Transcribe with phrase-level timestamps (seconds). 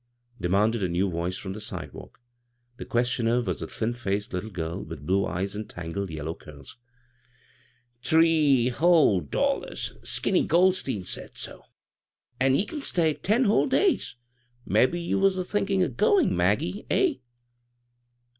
[0.41, 2.09] demanded a new voice from the ^dewalk.
[2.77, 6.75] The questioner was a thin bced little giri with blue eyes and tangled yellow curls.
[8.01, 11.65] "Three whole dollara— Skinny Goldstein said so;
[12.39, 14.15] an' ye can stay ten whole d^ys.
[14.65, 17.13] Mebbe you was a thinldn' o* goin', Maggie; eh?"